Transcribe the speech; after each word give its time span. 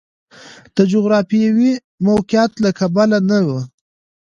د 0.75 0.77
جغرافیوي 0.93 1.71
موقعیت 2.07 2.51
له 2.63 2.69
کبله 2.79 3.17
نه 3.29 3.39
و. 3.47 3.49